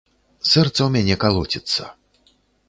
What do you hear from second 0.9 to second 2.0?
мяне калоціцца.